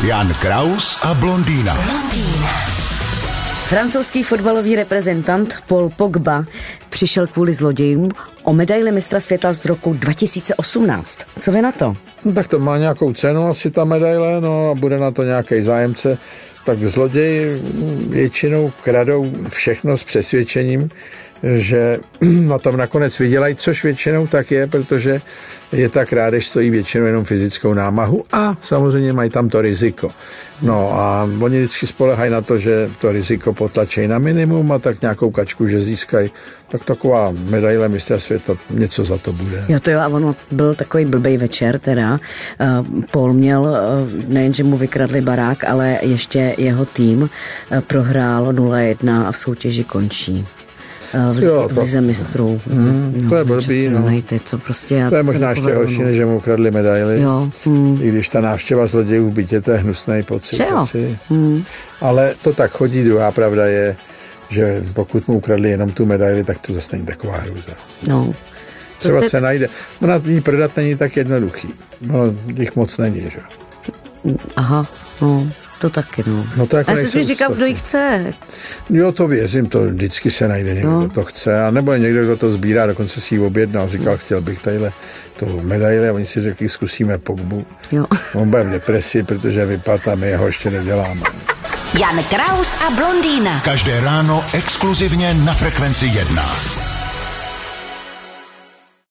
Jan 0.00 0.32
Kraus 0.40 0.96
a 1.04 1.12
blondýna. 1.12 1.76
Francouzský 3.68 4.24
fotbalový 4.24 4.80
reprezentant 4.80 5.60
Paul 5.68 5.92
Pogba 5.92 6.48
přišel 6.90 7.26
kvůli 7.26 7.52
zlodějům 7.52 8.08
o 8.42 8.52
medaili 8.52 8.92
mistra 8.92 9.20
světa 9.20 9.52
z 9.52 9.64
roku 9.64 9.92
2018. 9.92 11.18
Co 11.38 11.52
vy 11.52 11.62
na 11.62 11.72
to? 11.72 11.96
No, 12.24 12.32
tak 12.32 12.46
to 12.46 12.58
má 12.58 12.78
nějakou 12.78 13.12
cenu 13.12 13.46
asi 13.46 13.70
ta 13.70 13.84
medaile, 13.84 14.40
no 14.40 14.70
a 14.70 14.74
bude 14.74 14.98
na 14.98 15.10
to 15.10 15.22
nějaký 15.22 15.60
zájemce. 15.60 16.18
Tak 16.64 16.82
zloději 16.82 17.62
většinou 18.08 18.72
kradou 18.82 19.32
všechno 19.48 19.96
s 19.96 20.04
přesvědčením, 20.04 20.90
že 21.42 21.98
na 22.40 22.58
tom 22.58 22.76
nakonec 22.76 23.18
vydělají, 23.18 23.56
což 23.56 23.84
většinou 23.84 24.26
tak 24.26 24.50
je, 24.50 24.66
protože 24.66 25.20
je 25.72 25.88
ta 25.88 26.04
krádež 26.04 26.48
stojí 26.48 26.70
většinou 26.70 27.06
jenom 27.06 27.24
fyzickou 27.24 27.74
námahu 27.74 28.24
a 28.32 28.56
samozřejmě 28.60 29.12
mají 29.12 29.30
tam 29.30 29.48
to 29.48 29.60
riziko. 29.60 30.08
No 30.62 30.92
a 31.00 31.28
oni 31.40 31.58
vždycky 31.58 31.86
spolehají 31.86 32.30
na 32.30 32.40
to, 32.40 32.58
že 32.58 32.90
to 33.00 33.12
riziko 33.12 33.54
potlačí 33.54 34.08
na 34.08 34.18
minimum 34.18 34.72
a 34.72 34.78
tak 34.78 35.00
nějakou 35.00 35.30
kačku, 35.30 35.66
že 35.66 35.80
získají. 35.80 36.30
Tak 36.68 36.79
taková 36.84 37.32
medaile 37.50 37.88
mistra 37.88 38.18
světa, 38.18 38.56
něco 38.70 39.04
za 39.04 39.18
to 39.18 39.32
bude. 39.32 39.64
Jo, 39.68 39.80
to 39.80 39.90
jo, 39.90 40.00
a 40.00 40.08
ono 40.08 40.34
byl 40.50 40.74
takový 40.74 41.04
blbej 41.04 41.36
večer 41.36 41.78
teda. 41.78 42.12
Uh, 42.12 43.02
Paul 43.10 43.32
měl, 43.32 43.62
uh, 43.62 44.24
nejen, 44.28 44.52
že 44.52 44.64
mu 44.64 44.76
vykradli 44.76 45.20
barák, 45.20 45.64
ale 45.64 45.98
ještě 46.02 46.54
jeho 46.58 46.86
tým 46.86 47.22
uh, 47.22 47.28
prohrál 47.80 48.52
0-1 48.52 49.26
a 49.26 49.32
v 49.32 49.36
soutěži 49.36 49.84
končí 49.84 50.46
v, 51.32 51.42
jo, 51.42 51.68
to, 51.68 51.74
v 51.74 51.78
lize 51.78 52.00
mistrů. 52.00 52.60
Hmm, 52.66 53.18
no, 53.22 53.28
to 53.28 53.36
je 53.36 53.44
blbý. 53.44 53.88
No. 53.88 53.98
United, 53.98 54.42
to, 54.50 54.58
prostě 54.58 55.06
to 55.08 55.16
je 55.16 55.22
možná 55.22 55.50
ještě 55.50 55.74
horší, 55.74 55.98
no. 55.98 56.04
než 56.04 56.16
že 56.16 56.26
mu 56.26 56.36
ukradli 56.36 56.70
medaily. 56.70 57.20
Jo. 57.20 57.50
Hmm. 57.64 57.98
I 58.02 58.08
když 58.08 58.28
ta 58.28 58.40
návštěva 58.40 58.86
zlodějů 58.86 59.28
v 59.28 59.32
bytě, 59.32 59.60
to 59.60 59.70
je 59.70 59.78
hnusný 59.78 60.22
pocit. 60.22 60.56
Že 60.56 60.66
jo? 60.70 60.86
Hmm. 61.28 61.64
Ale 62.00 62.34
to 62.42 62.52
tak 62.52 62.70
chodí. 62.70 63.04
Druhá 63.04 63.32
pravda 63.32 63.66
je, 63.66 63.96
že 64.50 64.84
pokud 64.92 65.28
mu 65.28 65.34
ukradli 65.34 65.70
jenom 65.70 65.92
tu 65.92 66.06
medaili, 66.06 66.44
tak 66.44 66.58
to 66.58 66.72
zase 66.72 66.88
není 66.92 67.06
taková 67.06 67.36
hrůza. 67.36 67.72
No. 68.08 68.34
Třeba 68.98 69.20
te... 69.20 69.30
se 69.30 69.40
najde. 69.40 69.68
Ona 70.02 70.20
jí 70.26 70.40
prodat 70.40 70.76
není 70.76 70.96
tak 70.96 71.16
jednoduchý. 71.16 71.68
No, 72.00 72.34
jich 72.56 72.76
moc 72.76 72.98
není, 72.98 73.30
že? 73.30 73.40
Aha, 74.56 74.86
no. 75.22 75.50
To 75.80 75.90
taky, 75.90 76.24
no. 76.26 76.46
no 76.56 76.66
to 76.66 76.76
jako 76.76 76.90
Já 76.90 77.06
si 77.06 77.22
říkal, 77.22 77.54
kdo 77.54 77.66
ji 77.66 77.74
chce. 77.74 78.34
Jo, 78.90 79.12
to 79.12 79.28
věřím, 79.28 79.66
to 79.66 79.84
vždycky 79.84 80.30
se 80.30 80.48
najde 80.48 80.74
někdo, 80.74 80.90
no. 80.90 81.00
kdo 81.00 81.08
to 81.08 81.24
chce, 81.24 81.64
a 81.64 81.70
nebo 81.70 81.94
někdo, 81.94 82.24
kdo 82.24 82.36
to 82.36 82.50
sbírá, 82.50 82.86
dokonce 82.86 83.20
si 83.20 83.34
ji 83.34 83.40
objednal, 83.40 83.88
říkal, 83.88 84.18
chtěl 84.18 84.40
bych 84.40 84.58
tadyhle 84.58 84.92
tu 85.36 85.60
medaili 85.62 86.08
a 86.08 86.12
oni 86.12 86.26
si 86.26 86.40
řekli, 86.40 86.68
zkusíme 86.68 87.18
Pogbu. 87.18 87.66
Jo. 87.92 88.06
On 88.34 88.50
bude 88.50 88.62
v 88.62 88.70
depresi, 88.70 89.22
protože 89.22 89.66
vypadá, 89.66 90.14
my 90.14 90.28
jeho 90.28 90.46
ještě 90.46 90.70
neděláme. 90.70 91.22
Jan 91.98 92.24
Kraus 92.24 92.76
a 92.86 92.90
blondýna. 92.90 93.60
Každé 93.60 94.00
ráno 94.00 94.44
exkluzivně 94.52 95.34
na 95.34 95.54
Frekvenci 95.54 96.06
1. 96.06 96.79